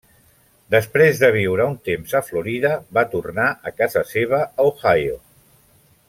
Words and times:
Després 0.75 1.19
de 1.23 1.27
viure 1.35 1.67
un 1.73 1.75
temps 1.89 2.15
a 2.19 2.23
Florida, 2.31 2.71
va 2.99 3.03
tornar 3.15 3.45
a 3.73 3.77
casa 3.83 4.03
seva 4.17 4.41
a 4.47 4.67
Ohio. 4.71 5.21